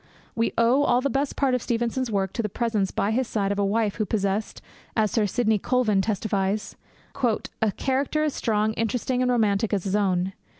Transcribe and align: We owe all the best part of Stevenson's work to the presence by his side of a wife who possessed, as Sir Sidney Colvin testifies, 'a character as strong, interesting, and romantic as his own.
We 0.33 0.51
owe 0.57 0.81
all 0.81 0.99
the 0.99 1.11
best 1.11 1.35
part 1.35 1.53
of 1.53 1.61
Stevenson's 1.61 2.09
work 2.09 2.33
to 2.33 2.41
the 2.41 2.49
presence 2.49 2.89
by 2.89 3.11
his 3.11 3.27
side 3.27 3.51
of 3.51 3.59
a 3.59 3.63
wife 3.63 3.97
who 3.97 4.05
possessed, 4.07 4.59
as 4.97 5.11
Sir 5.11 5.27
Sidney 5.27 5.59
Colvin 5.59 6.01
testifies, 6.01 6.75
'a 7.23 7.71
character 7.77 8.23
as 8.23 8.33
strong, 8.33 8.73
interesting, 8.73 9.21
and 9.21 9.29
romantic 9.29 9.73
as 9.75 9.83
his 9.83 9.95
own. 9.95 10.33